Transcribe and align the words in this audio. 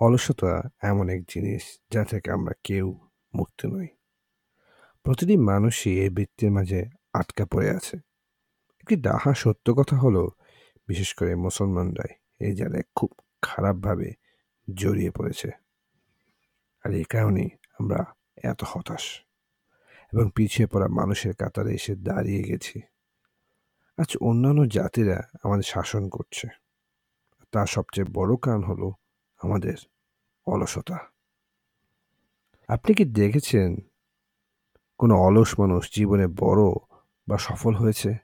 অলসতা 0.00 0.70
এমন 0.82 1.08
এক 1.08 1.22
জিনিস 1.28 1.80
যা 1.92 2.04
থেকে 2.04 2.30
আমরা 2.30 2.54
কেউ 2.64 2.98
মুক্ত 3.34 3.66
নই। 3.66 3.86
প্রতিটি 5.02 5.36
মানুষই 5.36 6.00
এই 6.00 6.10
বৃত্তির 6.10 6.50
মাঝে 6.50 6.84
আটকা 7.12 7.46
পড়ে 7.46 7.70
আছে। 7.70 7.96
একটি 8.80 8.96
ডাহা 8.96 9.34
সত্য 9.34 9.74
কথা 9.74 9.96
হলো, 9.96 10.30
বিশেষ 10.88 11.14
করে 11.14 11.36
মুসলমানরাই 11.36 12.14
এই 12.40 12.56
জায়গায় 12.56 12.82
খুব 12.94 13.10
খারাপভাবে 13.42 14.12
জড়িয়ে 14.74 15.10
পড়েছে। 15.10 15.50
আর 16.84 16.92
এই 16.92 17.04
কারণেই 17.04 17.48
আমরা 17.78 18.04
এত 18.42 18.64
হতাশ 18.66 19.22
এবং 20.12 20.30
পিছিয়ে 20.34 20.66
পড়া 20.66 20.88
মানুষের 20.88 21.34
কাতারে 21.34 21.74
এসে 21.74 21.96
দাঁড়িয়ে 21.96 22.42
গেছি। 22.42 22.80
আজ 23.96 24.16
অন্যান্য 24.20 24.68
জাতিরা 24.68 25.22
আমাদের 25.42 25.62
শাসন 25.62 26.08
করছে। 26.08 26.48
তার 27.52 27.66
সবচেয়ে 27.66 28.06
বড় 28.12 28.36
কারণ 28.36 28.62
হলো 28.62 28.92
আমাদের 29.46 29.76
অলসতা। 30.46 30.98
আপনি 32.68 32.94
কি 32.94 33.04
দেখেছেন 33.04 33.76
কোনো 34.98 35.14
অলস 35.16 35.60
মানুষ 35.60 35.94
জীবনে 35.94 36.26
বড় 36.26 36.62
বা 37.28 37.38
সফল 37.38 37.74
হয়েছে? 37.74 38.14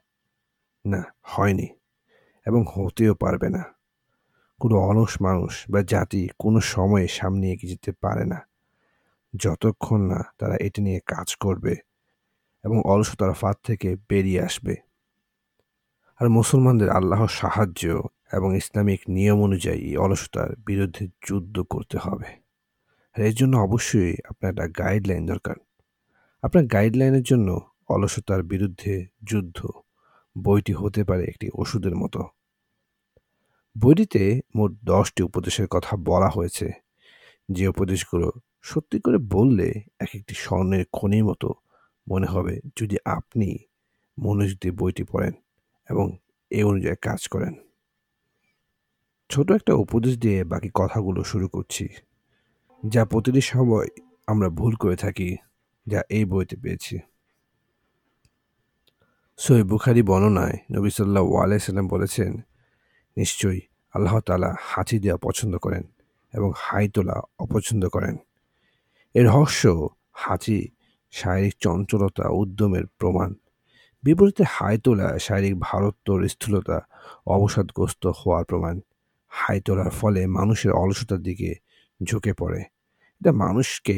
না, 0.85 1.03
হয়নি 1.21 1.67
এবং 2.45 2.65
হতেও 2.75 3.15
পারবে 3.15 3.49
না। 3.49 3.63
কোনো 4.59 4.75
অলস 4.79 5.21
মানুষ 5.21 5.65
বা 5.69 5.81
জাতি 5.81 6.29
কোনো 6.39 6.59
সময়ে 6.59 7.07
সামনে 7.07 7.51
এগিয়ে 7.51 7.71
যেতে 7.71 7.91
পারে 7.91 8.25
না। 8.25 8.39
যতক্ষণ 9.35 10.01
না 10.01 10.23
তারা 10.37 10.55
এটি 10.55 10.81
নিয়ে 10.81 10.99
কাজ 10.99 11.35
করবে 11.35 11.75
এবং 12.63 12.81
অলসতার 12.85 13.33
ফাঁদ 13.33 13.55
থেকে 13.63 13.95
বেরিয়ে 14.09 14.41
আসবে। 14.41 14.75
আর 16.19 16.29
মুসলমানদের 16.29 16.89
আল্লাহর 16.89 17.27
সাহায্য 17.27 18.03
এবং 18.33 18.57
ইসলামিক 18.57 19.01
নিয়ম 19.09 19.41
অনুযায়ী 19.41 19.97
অলসতার 19.97 20.49
বিরুদ্ধে 20.65 21.07
যুদ্ধ 21.27 21.59
করতে 21.59 21.97
হবে। 21.97 22.25
আর 23.15 23.21
এর 23.21 23.35
জন্য 23.35 23.57
অবশ্যই 23.57 24.15
আপনার 24.29 24.51
একটা 24.51 24.83
গাইডলাইন 24.83 25.25
দরকার। 25.25 25.55
আপনার 26.41 26.65
গাইডলাইনের 26.65 27.23
জন্য 27.23 27.69
অলসতার 27.89 28.43
বিরুদ্ধে 28.43 29.05
যুদ্ধ 29.23 29.67
বইটি 30.37 30.73
হতে 30.73 31.03
পারে 31.03 31.23
একটি 31.23 31.49
ওষুধের 31.53 31.95
মতো। 31.95 32.21
বইটিতে 33.75 34.41
মোট 34.55 34.71
দশটি 34.83 35.23
উপদেশের 35.23 35.67
কথা 35.67 35.97
বলা 35.97 36.29
হয়েছে। 36.29 36.71
যে 37.51 37.67
উপদেশগুলো 37.67 38.31
সত্যি 38.61 38.99
করে 38.99 39.17
বললে 39.17 39.67
এক 39.99 40.09
একটি 40.15 40.33
স্বর্ণের 40.35 40.85
খনির 40.93 41.25
মতো 41.25 41.53
মনে 42.07 42.25
হবে 42.25 42.59
যদি 42.79 42.97
আপনি 43.05 43.57
মনোযোগ 44.19 44.57
দিয়ে 44.61 44.73
বইটি 44.73 45.03
পড়েন 45.03 45.33
এবং 45.89 46.17
এ 46.51 46.63
অনুযায়ী 46.63 46.95
কাজ 47.01 47.27
করেন। 47.27 47.53
ছোট 49.33 49.47
একটা 49.51 49.73
উপদেশ 49.83 50.13
দিয়ে 50.23 50.39
বাকি 50.51 50.69
কথাগুলো 50.73 51.21
শুরু 51.31 51.47
করছি, 51.55 51.85
যা 52.83 53.01
প্রতিটি 53.11 53.41
সময় 53.51 53.89
আমরা 54.31 54.47
ভুল 54.59 54.73
করে 54.81 54.95
থাকি, 54.95 55.29
যা 55.87 55.99
এই 56.17 56.23
বইতে 56.31 56.55
পেয়েছি। 56.63 56.95
সই 59.39 59.61
বুখারি 59.71 60.01
বর্ণনায় 60.09 60.57
নবী 60.75 60.89
সাল্লাহ 60.97 61.25
আলাইসাল্লাম 61.43 61.87
বলেছেন, 61.87 62.31
নিশ্চয়ই 63.17 63.61
আল্লাহ 63.93 64.15
তালা 64.27 64.49
হাঁচি 64.71 64.97
দেওয়া 65.03 65.17
পছন্দ 65.17 65.53
করেন 65.65 65.83
এবং 66.33 66.49
হাই 66.63 66.85
তোলা 66.95 67.15
অপছন্দ 67.43 67.83
করেন। 67.95 68.15
এর 69.15 69.25
রহস্য 69.29 69.63
হাঁচি, 70.23 70.59
শারীরিক 71.13 71.53
চঞ্চলতা 71.63 72.25
উদ্যমের 72.41 72.85
প্রমাণ। 72.99 73.29
বিপরীতে 74.03 74.43
হাই 74.55 74.75
তোলা 74.85 75.07
শারীরিক 75.25 75.55
ভারত্ব 75.67 76.07
স্থূলতা 76.33 76.77
অবসাদগ্রস্ত 77.35 78.03
হওয়ার 78.19 78.45
প্রমাণ। 78.51 78.75
হাই 79.35 79.59
তোলার 79.61 79.89
ফলে 79.89 80.21
মানুষের 80.27 80.71
অলসতার 80.71 81.19
দিকে 81.19 81.51
ঝুঁকে 82.03 82.33
পড়ে। 82.33 82.61
এটা 83.21 83.31
মানুষকে 83.31 83.97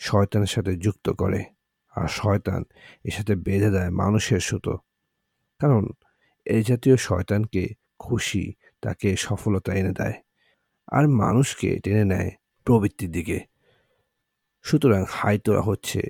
শয়তানের 0.00 0.46
সাথে 0.46 0.72
যুক্ত 0.76 1.06
করে 1.10 1.40
আর 1.96 2.08
শয়তান 2.08 2.62
এর 3.04 3.10
সাথে 3.10 3.34
বেঁধে 3.36 3.70
দেয় 3.70 3.90
মানুষের 3.90 4.40
সুতো। 4.40 4.74
কারণ 5.60 5.82
এই 6.44 6.62
জাতীয় 6.62 6.96
শয়তানকে 6.96 7.62
খুশি 7.98 8.44
তাকে 8.82 9.08
সফলতা 9.16 9.70
এনে 9.74 9.92
দেয় 9.92 10.16
আর 10.88 11.04
মানুষকে 11.08 11.68
টেনে 11.78 12.04
নেয় 12.04 12.30
প্রবৃত্তির 12.64 13.10
দিকে। 13.10 13.38
সুতরাং 14.64 15.04
হাই 15.08 15.36
তোলা 15.38 15.60
হচ্ছে 15.60 16.00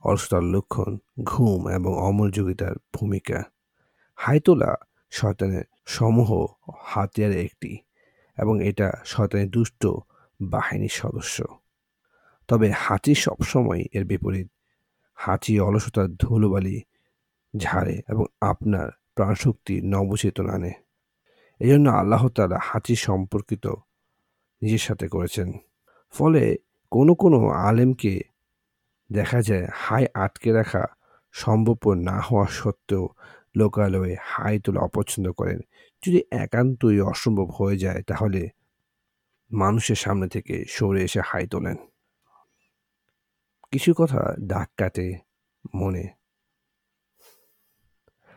অলসতার 0.00 0.44
লক্ষণ 0.44 0.98
ঘুম 1.22 1.60
এবং 1.68 1.92
অমনোযোগিতার 1.98 2.74
ভূমিকা। 2.94 3.38
হাই 4.14 4.38
তোলা 4.40 4.70
শয়তানের 5.10 5.64
সমূহ 5.86 6.28
হাতিয়ারের 6.84 7.40
একটি। 7.44 7.70
এবং 8.40 8.66
এটা 8.66 8.92
শয়তানের 9.04 9.50
দুষ্ট 9.50 9.86
বাহিনীর 10.42 10.88
সদস্য। 10.92 11.44
তবে 12.48 12.70
হাঁচি 12.70 13.14
সবসময় 13.14 13.84
এর 13.92 14.04
বিপরীত। 14.04 14.48
হাঁচি 15.14 15.60
অলসতার 15.60 16.08
ধুলোবালি 16.16 16.82
ঝাড়ে 17.56 18.02
এবং 18.08 18.24
আপনার 18.40 18.88
প্রাণশক্তি 19.14 19.80
নবচেতন 19.84 20.48
আনে। 20.50 20.72
এই 21.58 21.68
জন্য 21.68 21.90
আল্লাহ 21.90 22.28
তালা 22.28 22.58
হাঁচি 22.62 22.94
সম্পর্কিত 22.96 23.66
নিজের 24.62 24.78
সাথে 24.78 25.08
করেছেন। 25.08 25.52
ফলে 26.10 26.56
কোনো 26.90 27.14
কোনো 27.14 27.48
আলেমকে 27.48 28.20
দেখা 29.12 29.42
যায় 29.42 29.66
হাই 29.74 30.06
আটকে 30.14 30.52
রাখা 30.52 30.84
সম্ভবপর 31.32 31.94
না 31.94 32.20
হওয়া 32.20 32.46
সত্ত্বেও 32.46 33.08
লোকালয়ে 33.56 34.16
হাই 34.22 34.60
তোলা 34.60 34.80
অপছন্দ 34.80 35.32
করেন। 35.32 35.60
যদি 36.06 36.22
একান্তই 36.30 37.00
অসম্ভব 37.00 37.50
হয়ে 37.50 37.78
যায়, 37.78 38.02
তাহলে 38.02 38.48
মানুষের 39.52 39.96
সামনে 39.96 40.28
থেকে 40.28 40.64
সরে 40.68 41.02
এসে 41.02 41.20
হাই 41.24 41.46
তোলেন। 41.46 41.76
কিছু 43.70 43.94
কথা 43.96 44.34
দাগ 44.40 44.68
কাটে 44.76 45.18
মনে। 45.74 46.08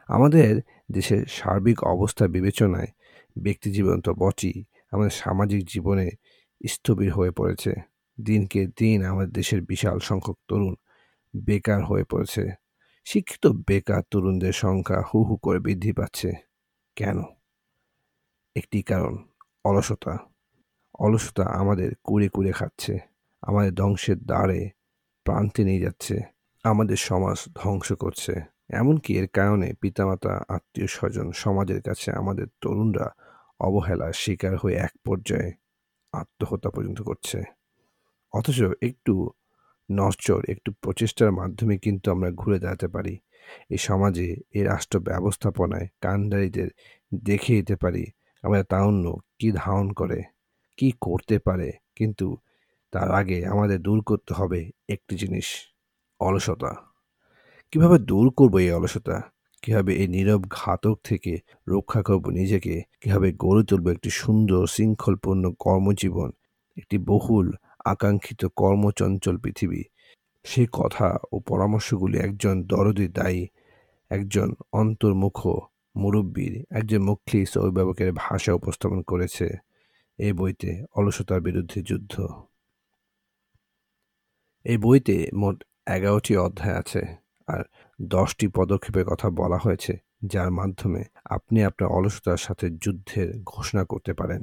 আমাদের 0.08 0.62
দেশের 0.92 1.26
সার্বিক 1.26 1.84
অবস্থা 1.84 2.28
বিবেচনায় 2.28 2.88
ব্যক্তি 3.38 3.72
জীবন 3.72 4.02
তো 4.02 4.14
বচই 4.14 4.64
আমাদের 4.92 5.10
সামাজিক 5.10 5.66
জীবনে 5.68 6.10
স্থবির 6.68 7.14
হয়ে 7.14 7.32
পড়েছে। 7.32 7.74
দিনকে 8.22 8.68
দিন 8.68 9.06
আমাদের 9.06 9.34
দেশের 9.34 9.62
বিশাল 9.62 10.00
সংখ্যক 10.00 10.38
তরুণ 10.48 10.76
বেকার 11.46 11.86
হয়ে 11.86 12.04
পড়েছে। 12.04 12.63
শিক্ষিত 13.06 13.48
বেকার 13.68 14.02
তরুণদের 14.12 14.54
সংখ্যা 14.54 15.02
হু 15.02 15.24
হু 15.24 15.36
করে 15.38 15.60
বৃদ্ধি 15.60 15.92
পাচ্ছে। 15.92 16.32
কেন? 16.96 17.22
একটি 18.56 18.82
কারণ, 18.82 19.18
অলসতা। 19.66 20.18
অলসতা 21.00 21.44
আমাদের 21.44 21.92
কুড়ে 22.04 22.30
কুড়ে 22.30 22.52
খাচ্ছে। 22.52 23.00
আমাদের 23.42 23.76
ধ্বংসের 23.76 24.26
দ্বারে 24.26 24.70
প্রান্তে 25.24 25.64
নিয়ে 25.64 25.82
যাচ্ছে। 25.82 26.20
আমাদের 26.64 26.96
সমাজ 26.96 27.50
ধ্বংস 27.56 27.94
করছে। 27.94 28.34
এমনকি 28.70 29.18
এর 29.18 29.28
কারণে 29.28 29.74
পিতামাতা, 29.82 30.44
আত্মীয় 30.48 30.88
স্বজন, 30.88 31.32
সমাজের 31.32 31.82
কাছে 31.82 32.12
আমাদের 32.12 32.48
তরুণরা 32.62 33.12
অবহেলার 33.60 34.14
শিকার 34.14 34.58
হয়ে 34.58 34.76
এক 34.76 34.92
পর্যায়ে 35.06 35.52
আত্মহত্যা 36.12 36.70
পর্যন্ত 36.70 37.02
করছে। 37.02 37.44
অথচ 38.34 38.62
একটু 38.82 39.32
নশ্বর 39.92 40.46
একটু 40.50 40.72
প্রচেষ্টার 40.82 41.32
মাধ্যমে 41.32 41.78
কিন্তু 41.78 42.12
আমরা 42.12 42.32
ঘুরে 42.32 42.60
দাঁড়াতে 42.60 42.88
পারি। 42.88 43.20
এই 43.70 43.78
সমাজে, 43.78 44.38
এই 44.52 44.64
রাষ্ট্র 44.64 45.00
ব্যবস্থাপনায় 45.00 45.88
কান্ডারিদের 46.02 46.68
দেখে 47.24 47.54
দিতে 47.56 47.76
পারি। 47.76 48.06
আমাদের 48.44 48.64
তাউন্য 48.64 49.18
কি 49.40 49.52
ধারণ 49.52 49.92
করে, 49.92 50.24
কি 50.78 50.92
করতে 51.02 51.40
পারে, 51.40 51.72
কিন্তু 51.96 52.38
তার 52.92 53.12
আগে 53.12 53.46
আমাদের 53.46 53.82
দূর 53.82 54.02
করতে 54.02 54.34
হবে 54.34 54.72
একটি 54.90 55.16
জিনিস, 55.16 55.46
অলসতা। 56.20 56.76
কীভাবে 57.72 58.00
দূর 58.00 58.30
করব 58.30 58.58
এই 58.58 58.72
অলসতা? 58.72 59.22
কীভাবে 59.62 59.96
এই 59.96 60.08
নীরব 60.08 60.44
ঘাতক 60.50 61.00
থেকে 61.04 61.40
রক্ষা 61.68 62.04
করব 62.04 62.30
নিজেকে? 62.30 62.82
কীভাবে 63.02 63.34
গড়ে 63.38 63.64
তুলব 63.64 63.88
একটি 63.88 64.10
সুন্দর, 64.10 64.68
শৃঙ্খলপূর্ণ 64.68 65.52
কর্মজীবন? 65.60 66.32
একটি 66.78 66.98
বহুল 66.98 67.52
আকাঙ্ক্ষিত 67.86 68.42
কর্মচঞ্চল 68.62 69.36
পৃথিবী। 69.38 69.82
সেই 70.46 70.68
কথা 70.74 71.08
ও 71.32 71.36
পরামর্শগুলি 71.50 72.18
একজন 72.18 72.56
দরদি 72.64 73.08
দায়ী, 73.08 73.44
একজন 74.12 74.48
অন্তর্মুখ 74.72 75.38
মুরব্বীর, 75.96 76.54
একজন 76.70 77.02
মুখলিস 77.10 77.52
অভিভাবকের 77.58 78.10
ভাষা 78.24 78.52
উপস্থাপন 78.54 79.00
করেছে 79.02 79.48
এই 80.20 80.34
বইতে 80.34 80.70
অলসতার 80.96 81.42
বিরুদ্ধে 81.42 81.80
যুদ্ধ। 81.82 82.14
এই 84.66 84.78
বইতে 84.78 85.16
মোট 85.34 85.58
এগারোটি 85.88 86.34
অধ্যায় 86.38 86.78
আছে 86.82 87.02
আর 87.48 87.62
দশটি 88.00 88.46
পদক্ষেপের 88.48 89.06
কথা 89.06 89.28
বলা 89.42 89.58
হয়েছে, 89.58 89.94
যার 90.34 90.50
মাধ্যমে 90.52 91.02
আপনি 91.26 91.60
আপনার 91.64 91.90
অলসতার 91.90 92.38
সাথে 92.38 92.66
যুদ্ধের 92.84 93.30
ঘোষণা 93.44 93.84
করতে 93.86 94.12
পারেন। 94.14 94.42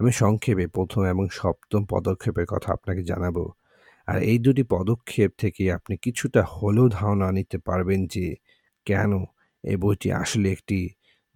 আমি 0.00 0.12
সংক্ষেপে 0.12 0.66
প্রথম 0.66 1.02
এবং 1.04 1.28
সপ্তম 1.30 1.84
পদক্ষেপের 1.84 2.46
কথা 2.46 2.72
আপনাকে 2.72 3.02
জানাব। 3.02 3.36
আর 4.08 4.18
এই 4.22 4.38
দুটি 4.38 4.62
পদক্ষেপ 4.62 5.30
থেকে 5.38 5.72
আপনি 5.72 5.96
কিছুটা 5.96 6.42
হলেও 6.42 6.88
ধারণা 6.88 7.32
নিতে 7.32 7.58
পারবেন 7.58 8.06
যে 8.06 8.36
কেন 8.86 9.24
এই 9.64 9.76
বইটি 9.76 10.12
আসলে 10.12 10.52
একটি 10.52 10.78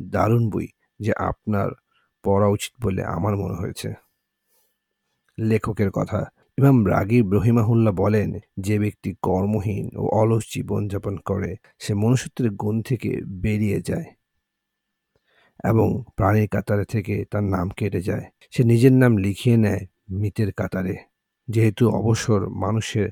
দারুণ 0.01 0.51
বই 0.51 0.69
যে 1.01 1.13
আপনার 1.13 1.69
পড়া 2.25 2.49
উচিত 2.49 2.73
বলে 2.83 3.03
আমার 3.05 3.37
মনে 3.37 3.55
হয়েছে। 3.55 3.89
লেখকের 5.39 5.91
কথা, 5.91 6.21
ইমাম 6.59 6.87
রাগিব 6.87 7.33
রহিমাহুল্লাহ 7.33 7.95
বলেন, 7.95 8.31
যে 8.59 8.79
ব্যক্তি 8.79 9.11
কর্মহীন 9.23 9.87
ও 9.97 10.03
অলস 10.13 10.45
জীবনযাপন 10.55 11.15
করে, 11.25 11.57
সে 11.79 11.95
মনুষ্যত্বের 11.95 12.51
গুণ 12.51 12.77
থেকে 12.83 13.11
বেরিয়ে 13.27 13.81
যায়। 13.81 14.09
এবং 15.65 16.05
প্রাণীর 16.17 16.49
কাতারে 16.49 16.85
থেকে 16.85 17.25
তার 17.31 17.45
নাম 17.45 17.69
কেটে 17.69 18.01
যায়। 18.03 18.25
সে 18.51 18.65
নিজের 18.65 18.93
নাম 18.93 19.17
লিখিয়ে 19.17 19.57
নেয় 19.57 19.87
মৃতের 20.11 20.53
কাতারে। 20.53 20.97
যেহেতু 21.49 21.91
অবসর 21.91 22.49
মানুষের 22.49 23.11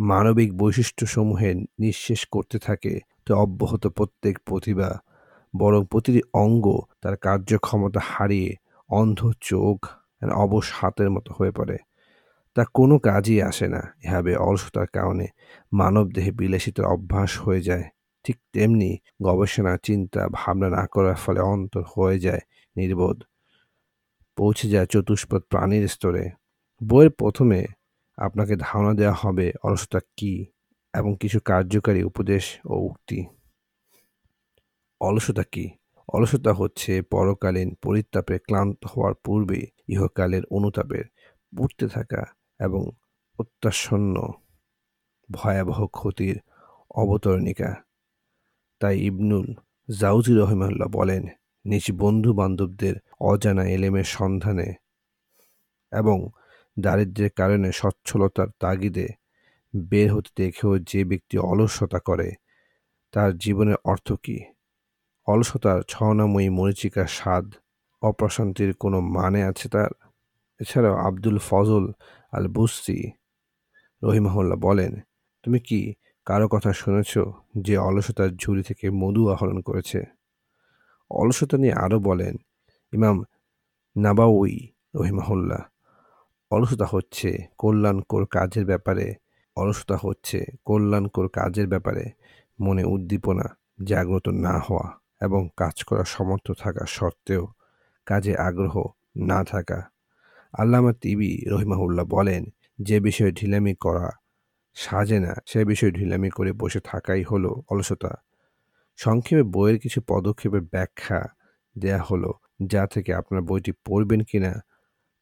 মানবিক 0.00 0.56
বৈশিষ্ট্যসমূহের 0.56 1.56
নিঃশেষ 1.56 2.26
করতে 2.26 2.58
থাকে, 2.58 3.00
তো 3.26 3.36
অব্যাহত 3.36 3.86
প্রত্যেক 3.86 4.38
প্রতিভা 4.44 4.98
বরং 5.56 5.86
প্রতিটি 5.90 6.20
অঙ্গ 6.32 6.80
তার 7.00 7.16
কার্যক্ষমতা 7.16 8.00
হারিয়ে 8.04 8.56
অন্ধ 8.88 9.30
চোখ 9.40 9.86
অবশ 10.34 10.72
হাতের 10.74 11.10
মতো 11.10 11.34
হয়ে 11.38 11.50
পড়ে। 11.50 11.76
তা 12.54 12.64
কোনো 12.74 12.98
কাজই 12.98 13.42
আসে 13.42 13.68
না। 13.68 13.94
এভাবে 14.04 14.36
অলসতার 14.36 14.86
কারণে 14.86 15.26
মানব 15.72 16.10
দেহে 16.12 16.30
বিলাসিতার 16.30 16.86
অভ্যাস 16.86 17.40
হয়ে 17.40 17.60
যায়। 17.60 17.84
ঠিক 18.24 18.36
তেমনি 18.52 18.98
গবেষণা, 19.22 19.76
চিন্তা, 19.76 20.28
ভাবনা 20.32 20.68
না 20.70 20.86
করার 20.86 21.14
ফলে 21.14 21.40
অন্তর 21.40 21.82
হয়ে 21.96 22.18
যায় 22.18 22.40
নির্বোধ। 22.76 23.22
পৌঁছে 24.36 24.68
যায় 24.68 24.86
চতুষ্পদ 24.86 25.42
প্রাণীর 25.42 25.88
স্তরে। 25.88 26.30
বইয়ের 26.88 27.10
প্রথমে 27.10 27.66
আপনাকে 28.16 28.56
ধারণা 28.56 28.94
দেওয়া 28.94 29.14
হবে 29.18 29.52
অলসতা 29.62 30.00
কি 30.16 30.46
এবং 30.94 31.16
কিছু 31.20 31.40
কার্যকারী 31.44 32.02
উপদেশ 32.02 32.58
ও 32.66 32.74
উক্তি। 32.76 33.24
অলসতা 35.00 35.42
কি? 35.42 35.70
অলসতা 36.08 36.52
হচ্ছে 36.52 37.02
পরকালীন 37.02 37.74
পরিত্তাপে 37.74 38.38
ক্লান্ত 38.38 38.86
হওয়ার 38.86 39.14
পূর্বে 39.14 39.66
ইহকালের 39.88 40.42
অনুতাপের 40.50 41.04
পড়তে 41.58 41.88
থাকা 41.88 42.24
এবং 42.60 42.90
অত্যাসন্ন 43.38 44.28
ভয়াবহ 45.30 45.86
ক্ষতির 45.86 46.40
অবতরণিকা। 46.94 47.74
তাই 48.80 48.96
ইবনুল 49.08 49.46
জাউজি 49.88 50.32
রহমাল্লাহ 50.42 50.88
বলেন, 50.98 51.22
নিজ 51.64 51.86
বন্ধু 52.02 52.30
বান্ধবদের 52.40 52.94
অজানা 53.30 53.64
এলেমের 53.74 54.08
সন্ধানে 54.16 54.68
এবং 55.92 56.18
দারিদ্র্যের 56.76 57.32
কারণে 57.40 57.68
সচ্ছলতার 57.80 58.48
তাগিদে 58.62 59.06
বের 59.74 60.08
হতে 60.14 60.30
দেখেও 60.40 60.72
যে 60.90 61.00
ব্যক্তি 61.10 61.36
অলসতা 61.50 61.98
করে, 62.08 62.28
তার 63.14 63.30
জীবনের 63.44 63.78
অর্থ 63.92 64.08
কী? 64.24 64.38
অলসতার 65.28 65.78
ছলনাময়ী 65.92 66.48
মরিচিকার 66.58 67.08
স্বাদ 67.18 67.46
অপ্রশান্তির 68.02 68.70
কোনো 68.82 68.98
মানে 69.16 69.40
আছে 69.50 69.66
তার? 69.74 69.92
এছাড়াও 70.60 70.94
আব্দুল 71.08 71.38
ফজল 71.48 71.84
আল 72.32 72.46
বুস্তি 72.56 72.98
রহিমাহুল্লাহ 74.02 74.58
বলেন, 74.68 74.92
তুমি 75.44 75.58
কি 75.68 75.80
কারও 76.26 76.48
কথা 76.48 76.72
শুনেছ 76.72 77.12
যে 77.56 77.78
অলসতার 77.78 78.30
ঝুড়ি 78.36 78.62
থেকে 78.62 78.90
মধু 78.90 79.28
আহরণ 79.28 79.60
করেছে? 79.60 80.04
অলসতা 81.10 81.56
নিয়ে 81.56 81.74
আরও 81.74 82.00
বলেন, 82.00 82.34
ইমাম 82.92 83.24
নাবাউই 83.96 84.68
রহিমাহুল্লাহ, 84.94 85.62
অলসতা 86.50 86.86
হচ্ছে 86.90 87.46
কল্যাণকর 87.58 88.26
কাজের 88.26 88.64
ব্যাপারে, 88.64 89.14
অলসতা 89.56 89.96
হচ্ছে 90.02 90.38
কল্যাণকর 90.64 91.28
কাজের 91.28 91.66
ব্যাপারে 91.68 92.04
মনে 92.60 92.84
উদ্দীপনা 92.84 93.46
জাগ্রত 93.84 94.28
না 94.28 94.58
হওয়া 94.58 94.86
এবং 95.20 95.48
কাজ 95.56 95.84
করার 95.84 96.04
সমর্থ 96.04 96.46
থাকা 96.52 96.84
সত্ত্বেও 96.86 97.46
কাজে 98.06 98.36
আগ্রহ 98.36 98.74
না 99.16 99.44
থাকা। 99.44 99.78
আল্লামা 100.52 100.92
তিবি 100.92 101.30
রহিমাহুল্লাহ 101.46 102.04
বলেন, 102.04 102.42
যে 102.78 103.00
বিষয়ে 103.00 103.32
ঢিলামি 103.32 103.74
করা 103.74 104.23
সাজে 104.74 105.20
না, 105.20 105.34
সে 105.46 105.64
বিষয়ে 105.64 105.90
ঢিলামি 105.90 106.30
করে 106.30 106.52
বসে 106.52 106.80
থাকাই 106.80 107.22
হলো 107.22 107.62
অলসতা। 107.68 108.22
সংক্ষেপে 108.96 109.42
বইয়ের 109.42 109.80
কিছু 109.80 110.00
পদক্ষেপের 110.08 110.60
ব্যাখ্যা 110.60 111.26
দেয়া 111.78 112.02
হলো, 112.02 112.32
যা 112.66 112.86
থেকে 112.86 113.14
আপনার 113.14 113.42
বইটি 113.42 113.72
পড়বেন 113.72 114.20
কিনা 114.20 114.60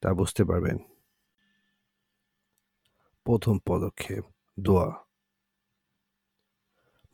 তা 0.01 0.15
বুঝতে 0.15 0.45
পারবেন। 0.45 0.79
প্রথম 3.25 3.59
পদক্ষেপ, 3.67 4.25
দোয়া। 4.61 5.05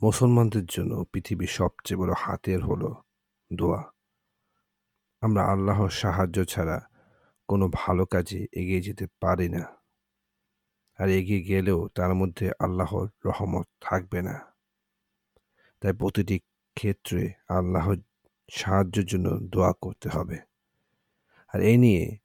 মুসলমানদের 0.02 0.66
জন্য 0.66 1.04
পৃথিবীর 1.12 1.48
সবচেয়ে 1.48 1.98
বড় 1.98 2.12
হাতের 2.18 2.64
হলো 2.64 3.02
দোয়া। 3.52 3.92
আমরা 5.20 5.44
আল্লাহর 5.44 5.88
সাহায্য 5.88 6.44
ছাড়া 6.44 6.88
কোনো 7.48 7.68
ভালো 7.72 8.06
কাজে 8.06 8.46
এগিয়ে 8.52 8.80
যেতে 8.80 9.06
পারি 9.20 9.48
না। 9.48 9.77
আর 10.98 11.08
এগিয়ে 11.10 11.42
গেলেও 11.42 11.88
তার 11.88 12.14
মধ্যে 12.14 12.46
আল্লাহর 12.58 13.08
রহমত 13.24 13.66
থাকবে 13.80 14.22
না। 14.22 14.36
তাই 15.82 15.92
প্রতিটি 15.92 16.36
ক্ষেত্রে 16.76 17.32
আল্লাহর 17.48 17.98
সাহায্যের 18.50 19.04
জন্য 19.04 19.26
দোয়া 19.52 19.72
করতে 19.80 20.08
হবে। 20.08 20.36
আর 21.54 21.60
এ 21.62 21.76
নিয়ে 21.76 22.18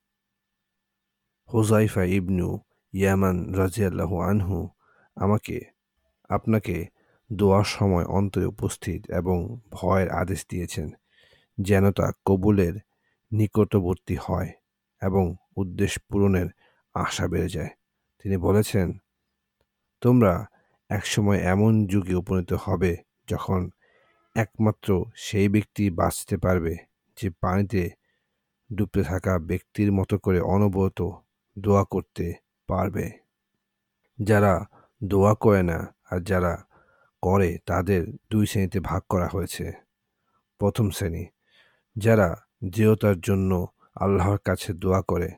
হোজাইফা 1.52 2.04
ইবনু 2.04 2.48
ইয়ামান 2.92 3.36
রাজিয়াল্লাহ 3.54 4.10
আনহু 4.30 4.68
আমাকে, 5.16 5.56
আপনাকে 6.28 6.76
দোয়ার 7.32 7.64
সময় 7.64 8.04
অন্তরে 8.04 8.46
উপস্থিত 8.46 9.00
এবং 9.10 9.38
ভয়ের 9.70 10.08
আদেশ 10.10 10.40
দিয়েছেন 10.48 10.88
যেন 11.58 11.84
তা 11.90 12.12
কবুলের 12.24 12.74
নিকটবর্তী 13.32 14.16
হয় 14.16 14.50
এবং 15.02 15.24
উদ্দেশ্য 15.56 16.00
পূরণের 16.08 16.48
আশা 16.94 17.28
বেড়ে 17.28 17.48
যায়। 17.48 17.72
তিনি 18.24 18.36
বলেছেন, 18.36 18.98
তোমরা 20.00 20.46
একসময় 20.90 21.38
এমন 21.38 21.86
যুগে 21.86 22.14
উপনীত 22.14 22.52
হবে 22.52 22.96
যখন 23.28 23.70
একমাত্র 24.36 25.04
সেই 25.16 25.48
ব্যক্তি 25.48 25.90
বাঁচতে 25.90 26.36
পারবে 26.36 26.76
যে 27.16 27.30
পানিতে 27.30 27.90
ডুবতে 28.74 29.02
থাকা 29.02 29.38
ব্যক্তির 29.38 29.92
মতো 29.92 30.18
করে 30.18 30.40
অনবরত 30.40 31.10
দোয়া 31.58 31.84
করতে 31.84 32.34
পারবে। 32.68 33.10
যারা 34.18 34.66
দোয়া 35.04 35.34
করে 35.34 35.62
না 35.62 35.94
আর 36.10 36.20
যারা 36.20 36.64
করে 37.22 37.58
তাদের 37.66 38.00
দুই 38.30 38.46
শ্রেণীতে 38.46 38.80
ভাগ 38.80 39.02
করা 39.08 39.28
হয়েছে। 39.32 39.72
প্রথম 40.58 40.90
শ্রেণি, 40.90 41.26
যারা 41.96 42.28
দৃঢ়তার 42.64 43.20
জন্য 43.20 43.66
আল্লাহর 43.94 44.38
কাছে 44.38 44.72
দোয়া 44.72 45.02
করে, 45.02 45.30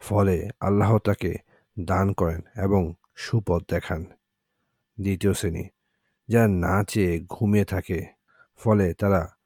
ফলে 0.00 0.36
আল্লাহ 0.60 0.98
তাকে 0.98 1.47
দান 1.78 2.12
করেন 2.12 2.42
এবং 2.56 2.94
সুপথ 3.14 3.62
দেখান। 3.68 4.04
দ্বিতীয় 5.00 5.32
শ্রেণি, 5.32 5.68
যারা 6.28 6.48
না 6.48 6.84
চেয়ে 6.84 7.20
ঘুমিয়ে 7.28 7.64
থাকে, 7.64 8.06
ফলে 8.56 8.94
তারা 8.94 9.36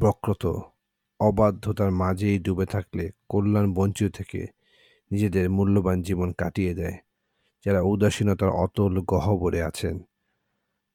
বক্রত, 0.00 0.44
অবাধ্যতার 1.20 1.90
মাঝেই 1.90 2.38
ডুবে 2.38 2.66
থাকলে 2.66 3.10
কল্যাণ 3.28 3.74
বঞ্চিত 3.74 4.16
থেকে 4.16 4.46
নিজেদের 5.10 5.50
মূল্যবান 5.50 6.02
জীবন 6.02 6.32
কাটিয়ে 6.32 6.74
দেয়, 6.74 6.98
যারা 7.66 7.80
উদাসীনতার 7.80 8.48
অতল 8.48 9.00
গহ্বরে 9.00 9.62
আছেন। 9.62 10.04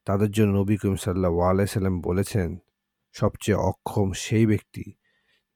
তাদের 0.06 0.32
জন্য 0.32 0.58
নবী 0.58 0.78
করিম 0.78 0.96
সাল্লাহ 0.96 1.40
আলাইসাল্লাম 1.40 2.02
বলেছেন, 2.02 2.58
সবচেয়ে 3.14 3.58
অক্ষম 3.58 4.12
সেই 4.14 4.46
ব্যক্তি 4.46 4.94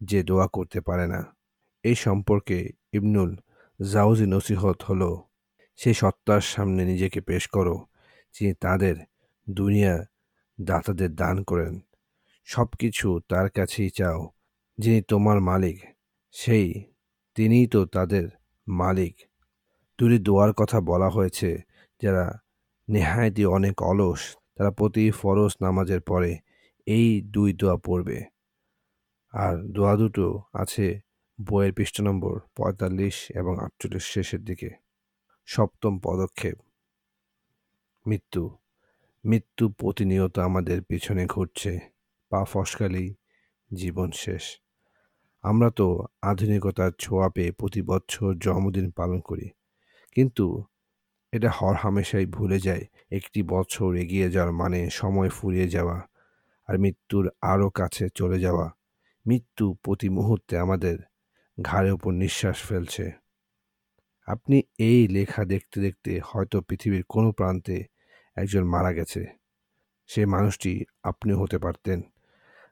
যে 0.01 0.23
দোয়া 0.23 0.47
করতে 0.47 0.81
পারে 0.81 1.07
না। 1.07 1.35
এই 1.83 1.95
সম্পর্কে 1.95 2.69
ইবনুল 2.93 3.35
জাউজি 3.81 4.25
নসিহত 4.25 4.83
হলো 4.83 5.23
সেই 5.77 5.93
সত্তার 5.93 6.41
সামনে 6.41 6.85
নিজেকে 6.85 7.21
পেশ 7.21 7.47
করো, 7.47 7.85
যিনি 8.33 8.53
তাদের 8.53 8.95
দুনিয়া 9.49 10.05
দাতাদের 10.61 11.15
দান 11.15 11.43
করেন। 11.43 11.79
সব 12.45 12.67
কিছু 12.79 13.19
তার 13.29 13.49
কাছেই 13.49 13.89
চাও, 13.89 14.29
যিনি 14.77 15.01
তোমার 15.01 15.41
মালিক, 15.41 15.77
সেই 16.31 16.83
তিনিই 17.35 17.67
তো 17.67 17.85
তাদের 17.85 18.29
মালিক। 18.67 19.15
দুটি 19.99 20.19
দোয়ার 20.19 20.53
কথা 20.53 20.81
বলা 20.81 21.09
হয়েছে, 21.09 21.61
যারা 22.01 22.39
নেহায়তি 22.89 23.45
অনেক 23.45 23.81
অলস, 23.81 24.35
তারা 24.55 24.71
প্রতি 24.71 25.11
ফরজ 25.11 25.51
নামাজের 25.61 26.01
পরে 26.01 26.37
এই 26.85 27.21
দুই 27.21 27.53
দোয়া 27.53 27.77
পড়বে। 27.77 28.23
আর 29.33 29.55
দোয়া 29.57 29.95
দুটো 29.95 30.41
আছে 30.53 31.04
বইয়ের 31.41 31.73
পৃষ্ঠ 31.73 32.01
নম্বর 32.01 32.39
পঁয়তাল্লিশ 32.55 33.31
এবং 33.35 33.59
আটচল্লিশ 33.59 34.03
শেষের 34.03 34.45
দিকে। 34.45 34.69
সপ্তম 35.45 35.99
পদক্ষেপ। 36.03 36.57
মৃত্যু। 38.07 38.57
মৃত্যু 39.25 39.69
প্রতিনিয়ত 39.69 40.39
আমাদের 40.39 40.83
পিছনে 40.83 41.25
ঘুরছে। 41.25 41.79
পা 42.29 42.45
ফসকালেই 42.45 43.15
জীবন 43.73 44.11
শেষ। 44.11 44.41
আমরা 45.41 45.69
তো 45.69 46.05
আধুনিকতার 46.21 46.91
ছোঁয়া 46.99 47.29
পেয়ে 47.29 47.51
প্রতি 47.51 47.81
বছর 47.81 48.33
জন্মদিন 48.37 48.91
পালন 48.91 49.19
করি। 49.19 49.49
কিন্তু 50.11 50.63
এটা 51.31 51.49
হর 51.49 51.75
হামেশাই 51.75 52.25
ভুলে 52.25 52.59
যায় 52.59 52.85
একটি 53.11 53.43
বছর 53.43 53.95
এগিয়ে 53.95 54.31
যাওয়ার 54.31 54.53
মানে 54.53 54.89
সময় 54.89 55.29
ফুরিয়ে 55.29 55.69
যাওয়া 55.69 56.01
আর 56.67 56.77
মৃত্যুর 56.77 57.31
আরও 57.41 57.69
কাছে 57.69 58.09
চলে 58.15 58.39
যাওয়া। 58.39 58.71
মৃত্যু 59.27 59.73
প্রতি 59.73 60.09
মুহূর্তে 60.09 60.57
আমাদের 60.57 60.97
ঘাড়ের 61.61 61.93
ওপর 61.93 62.11
নিঃশ্বাস 62.11 62.63
ফেলছে। 62.63 63.11
আপনি 64.27 64.63
এই 64.77 65.07
লেখা 65.07 65.45
দেখতে 65.45 65.81
দেখতে 65.81 66.19
হয়তো 66.25 66.61
পৃথিবীর 66.61 67.03
কোনো 67.09 67.31
প্রান্তে 67.31 67.85
একজন 68.35 68.63
মারা 68.63 68.93
গেছে। 68.93 69.25
সেই 70.07 70.25
মানুষটি 70.25 70.85
আপনি 71.03 71.33
হতে 71.33 71.57
পারতেন। 71.57 72.01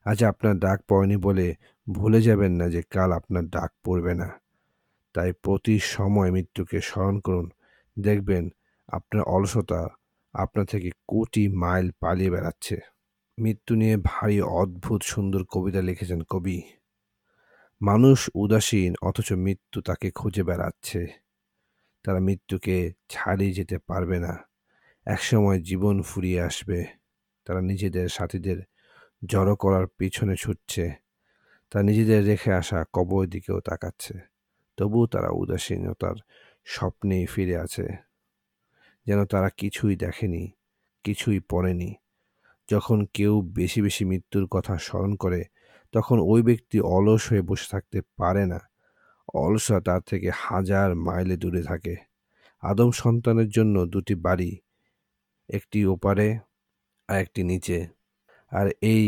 আজ 0.06 0.24
আপনার 0.24 0.60
ডাক 0.60 0.82
পড়েনি 0.90 1.18
বলে 1.18 1.56
ভুলে 1.92 2.22
যাবেন 2.22 2.52
না 2.52 2.70
যে 2.70 2.82
কাল 2.82 3.12
আপনার 3.12 3.46
ডাক 3.50 3.72
পড়বে 3.84 4.14
না। 4.16 4.30
তাই 5.14 5.34
প্রতি 5.34 5.80
সময় 5.80 6.32
মৃত্যুকে 6.32 6.82
স্মরণ 6.82 7.20
করুন। 7.20 7.50
দেখবেন 8.00 8.50
আপনার 8.88 9.24
অলসতা 9.24 9.88
আপনার 10.34 10.66
থেকে 10.66 10.90
কোটি 11.08 11.48
মাইল 11.48 11.92
পালিয়ে 12.00 12.32
বেড়াচ্ছে। 12.32 12.78
মৃত্যু 13.40 13.76
নিয়ে 13.76 13.98
ভারী, 13.98 14.42
অদ্ভুত, 14.42 15.04
সুন্দর 15.04 15.44
কবিতা 15.44 15.82
লিখেছেন 15.82 16.22
কবি 16.22 16.62
মানুষ 17.84 18.30
উদাসীন, 18.36 18.96
অথচ 19.02 19.32
মৃত্যু 19.32 19.82
তাকে 19.82 20.12
খুঁজে 20.12 20.44
বেড়াচ্ছে। 20.44 21.08
তারা 22.04 22.20
মৃত্যুকে 22.20 22.94
ছাড়িয়ে 23.10 23.54
যেতে 23.54 23.78
পারবে 23.78 24.20
না। 24.20 24.38
একসময় 25.06 25.62
জীবন 25.62 26.02
ফুরিয়ে 26.02 26.42
আসবে। 26.42 26.86
তারা 27.46 27.62
নিজেদের 27.62 28.10
সাথীদের 28.10 28.64
জড়ো 29.26 29.56
করার 29.56 29.88
পিছনে 29.88 30.36
ছুটছে। 30.36 30.94
তারা 31.72 31.84
নিজেদের 31.84 32.26
রেখে 32.26 32.54
আসা 32.54 32.86
কবর 32.94 33.28
দিকেও 33.28 33.60
তাকাচ্ছে। 33.60 34.14
তবুও 34.78 35.08
তারা 35.08 35.30
উদাসীনতার 35.30 36.16
স্বপ্নেই 36.66 37.26
ফিরে 37.26 37.58
আছে। 37.58 37.88
যেন 39.06 39.26
তারা 39.26 39.50
কিছুই 39.50 39.96
দেখেনি, 39.96 40.52
কিছুই 41.04 41.40
পড়েনি। 41.40 41.96
যখন 42.72 43.06
কেউ 43.14 43.42
বেশি 43.42 43.82
বেশি 43.82 44.06
মৃত্যুর 44.06 44.48
কথা 44.48 44.78
স্মরণ 44.78 45.16
করে 45.16 45.44
তখন 45.94 46.18
ওই 46.20 46.42
ব্যক্তি 46.42 46.78
অলস 46.96 47.22
হয়ে 47.32 47.42
বসে 47.42 47.68
থাকতে 47.72 48.00
পারে 48.18 48.46
না। 48.46 48.60
অলসা 49.34 49.78
তার 49.80 50.02
থেকে 50.02 50.30
হাজার 50.44 50.96
মাইলে 50.96 51.36
দূরে 51.38 51.62
থাকে। 51.64 51.96
আদম 52.64 52.90
সন্তানের 52.92 53.50
জন্য 53.50 53.76
দুটি 53.86 54.16
বাড়ি, 54.16 54.52
একটি 55.50 55.80
ওপারে 55.86 56.28
আর 57.10 57.18
একটি 57.20 57.42
নিচে। 57.44 57.80
আর 58.52 58.68
এই 58.82 59.06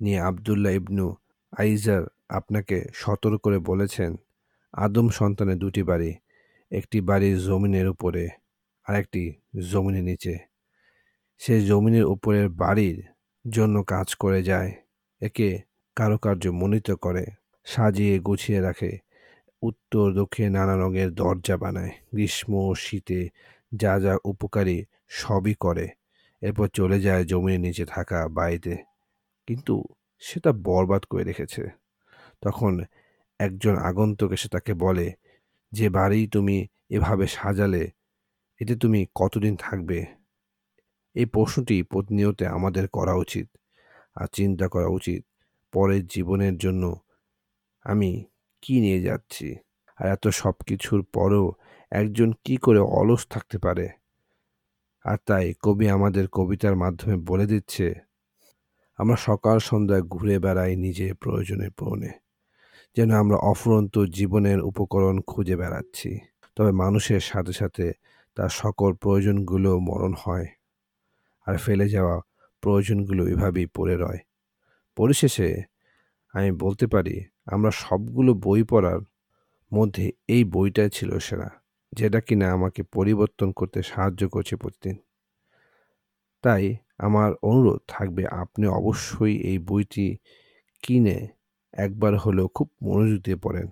নিয়ে 0.00 0.20
আবদুল্লাহ 0.20 0.72
ইবনু 0.72 1.06
আইজার 1.58 2.02
আপনাকে 2.28 2.76
সতর্ক 2.94 3.40
করে 3.40 3.58
বলেছেন, 3.58 4.10
আদম 4.74 5.06
সন্তানের 5.08 5.58
দুটি 5.58 5.82
বাড়ি, 5.82 6.10
একটি 6.72 6.98
বাড়ির 7.00 7.36
জমিনের 7.38 7.86
উপরে 7.88 8.24
আর 8.86 8.94
একটি 8.96 9.22
জমিনের 9.70 10.04
নিচে। 10.04 10.34
সে 11.40 11.54
জমিনের 11.60 12.04
উপরের 12.04 12.48
বাড়ির 12.62 12.98
জন্য 13.44 13.76
কাজ 13.82 14.08
করে 14.14 14.40
যায়। 14.42 14.70
একে 15.20 15.48
কারুকার্য 16.00 16.48
মনিত 16.48 16.90
করে, 16.90 17.24
সাজিয়ে 17.64 18.18
গুছিয়ে 18.18 18.60
রাখে, 18.60 18.98
উত্তর, 19.62 20.12
দক্ষিণে 20.12 20.50
নানা 20.50 20.76
রঙের 20.76 21.14
দরজা 21.14 21.56
বানায়, 21.56 21.90
গ্রীষ্ম, 21.90 22.74
শীতে 22.74 23.28
যা 23.74 24.00
যা 24.00 24.18
উপকারী 24.24 24.84
সবই 25.08 25.54
করে। 25.54 25.88
এরপর 26.40 26.68
চলে 26.68 27.00
যায় 27.00 27.24
জমির 27.24 27.60
নিচে 27.60 27.84
থাকা 27.84 28.28
বাড়িতে। 28.28 28.76
কিন্তু 29.46 29.84
সেটা 30.18 30.52
বরবাদ 30.52 31.02
করে 31.04 31.24
রেখেছে। 31.24 31.68
তখন 32.40 32.84
একজন 33.38 33.76
আগন্তুক 33.76 34.32
এসে 34.32 34.48
তাকে 34.48 34.74
বলে, 34.74 35.12
যে 35.72 35.88
বাড়ি 35.88 36.26
তুমি 36.26 36.66
এভাবে 36.90 37.26
সাজালে, 37.26 37.90
এতে 38.60 38.76
তুমি 38.76 39.06
কতদিন 39.14 39.56
থাকবে? 39.56 40.06
এই 41.14 41.24
প্রশ্নটি 41.24 41.82
প্রতিনিয়ত 41.82 42.42
আমাদের 42.42 42.88
করা 42.88 43.14
উচিত, 43.14 43.48
আর 44.14 44.26
চিন্তা 44.32 44.68
করা 44.68 44.86
উচিত 44.86 45.24
পরের 45.72 46.02
জীবনের 46.14 46.54
জন্য 46.64 46.84
আমি 47.84 48.10
কি 48.62 48.74
নিয়ে 48.84 49.00
যাচ্ছি? 49.08 49.48
আর 49.98 50.06
এত 50.14 50.24
সব 50.40 50.56
কিছুর 50.68 51.00
পরেও 51.16 51.46
একজন 51.92 52.28
কি 52.44 52.54
করে 52.64 52.80
অলস 52.98 53.22
থাকতে 53.32 53.56
পারে? 53.64 53.86
আর 55.04 55.18
তাই 55.28 55.46
কবি 55.64 55.86
আমাদের 55.96 56.24
কবিতার 56.36 56.74
মাধ্যমে 56.82 57.16
বলে 57.30 57.46
দিচ্ছে, 57.52 57.86
আমরা 58.98 59.16
সকাল 59.28 59.56
সন্ধ্যায় 59.68 60.04
ঘুরে 60.14 60.36
বেড়াই 60.44 60.72
নিজে 60.84 61.06
প্রয়োজনে 61.22 61.68
পূরণে, 61.78 62.10
যেন 62.96 63.10
আমরা 63.22 63.36
অফুরন্ত 63.50 63.94
জীবনের 64.18 64.58
উপকরণ 64.70 65.16
খুঁজে 65.30 65.54
বেড়াচ্ছি। 65.62 66.10
তবে 66.56 66.72
মানুষের 66.82 67.22
সাথে 67.30 67.52
সাথে 67.60 67.86
তার 68.36 68.50
সকল 68.62 68.90
প্রয়োজনগুলো 69.02 69.70
মরণ 69.88 70.12
হয়, 70.22 70.48
আর 71.46 71.54
ফেলে 71.64 71.86
যাওয়া 71.94 72.16
প্রয়োজনগুলো 72.62 73.22
এভাবেই 73.32 73.68
পড়ে 73.76 73.94
রয়। 73.96 74.20
পরিশেষে 75.00 75.48
আমি 76.34 76.50
বলতে 76.64 76.86
পারি, 76.86 77.16
আমরা 77.46 77.70
সবগুলো 77.84 78.30
বই 78.46 78.62
পড়ার 78.62 79.00
মধ্যে 79.72 80.04
এই 80.28 80.42
বইটাই 80.54 80.90
ছিল 80.90 81.10
সেরা, 81.18 81.48
যেটা 81.92 82.20
কিনা 82.20 82.46
আমাকে 82.52 82.80
পরিবর্তন 82.96 83.48
করতে 83.52 83.78
সাহায্য 83.82 84.22
করছে 84.28 84.54
প্রতিদিন। 84.56 84.96
তাই 86.44 86.64
আমার 86.98 87.30
অনুরোধ 87.42 87.80
থাকবে, 87.88 88.22
আপনি 88.42 88.64
অবশ্যই 88.78 89.34
এই 89.50 89.58
বইটি 89.68 90.06
কিনে 90.82 91.18
একবার 91.74 92.12
হলেও 92.16 92.46
খুব 92.48 92.68
মনোযোগ 92.82 93.18
দিয়ে 93.22 93.36
পড়েন 93.36 93.68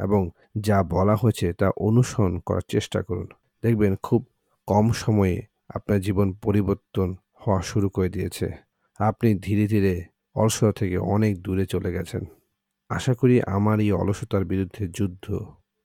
এবং 0.00 0.22
যা 0.60 0.78
বলা 0.94 1.14
হয়েছে 1.16 1.46
তা 1.52 1.68
অনুসরণ 1.78 2.34
করার 2.38 2.66
চেষ্টা 2.68 3.00
করুন। 3.02 3.28
দেখবেন 3.62 3.92
খুব 4.02 4.20
কম 4.68 4.86
সময়ে 5.02 5.36
আপনার 5.68 5.98
জীবন 6.00 6.28
পরিবর্তন 6.44 7.08
হওয়া 7.42 7.60
শুরু 7.62 7.88
করে 7.88 8.08
দিয়েছে। 8.08 8.46
আপনি 9.00 9.28
ধীরে 9.38 9.64
ধীরে 9.66 9.94
অলসতা 10.34 10.72
থেকে 10.72 10.96
অনেক 10.98 11.42
দূরে 11.42 11.66
চলে 11.66 11.92
গেছেন। 11.92 12.24
আশা 12.88 13.14
করি 13.14 13.42
আমার 13.42 13.80
এই 13.80 13.92
অলসতার 13.92 14.44
বিরুদ্ধে 14.44 14.88
যুদ্ধ 14.88 15.26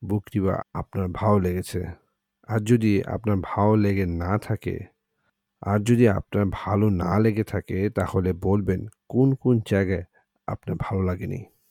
বুকটি 0.04 0.40
বা 0.40 0.62
আপনার 0.74 1.08
ভাও 1.08 1.40
লেগেছে। 1.40 1.86
আর 2.48 2.60
যদি 2.60 3.04
আপনার 3.04 3.38
ভাও 3.44 3.76
লেগে 3.76 4.06
না 4.06 4.38
থাকে, 4.38 4.80
আর 5.62 5.80
যদি 5.80 6.10
আপনার 6.10 6.46
ভালো 6.52 6.90
না 6.90 7.20
লেগে 7.20 7.44
থাকে, 7.44 7.90
তাহলে 7.90 8.34
বলবেন 8.34 8.88
কোন 9.10 9.36
কোন 9.36 9.60
জায়গায় 9.70 10.04
আপনার 10.48 10.78
ভালো 10.80 11.02
লাগেনি। 11.02 11.46